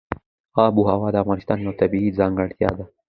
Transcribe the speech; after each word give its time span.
آب 0.65 0.73
وهوا 0.85 1.09
د 1.11 1.15
افغانستان 1.23 1.57
یوه 1.63 1.75
طبیعي 1.81 2.09
ځانګړتیا 2.19 2.69
ده. 2.77 2.85